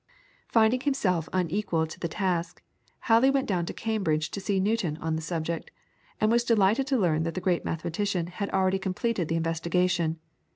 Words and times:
Finding 0.47 0.81
himself 0.81 1.29
unequal 1.31 1.85
to 1.85 1.99
the 1.99 2.07
task, 2.07 2.63
Halley 3.01 3.29
went 3.29 3.47
down 3.47 3.67
to 3.67 3.71
Cambridge 3.71 4.31
to 4.31 4.41
see 4.41 4.59
Newton 4.59 4.97
on 4.97 5.15
the 5.15 5.21
subject, 5.21 5.69
and 6.19 6.31
was 6.31 6.43
delighted 6.43 6.87
to 6.87 6.97
learn 6.97 7.21
that 7.21 7.35
the 7.35 7.39
great 7.39 7.63
mathematician 7.63 8.25
had 8.25 8.49
already 8.49 8.79
completed 8.79 9.27
the 9.27 9.35
investigation. 9.35 10.17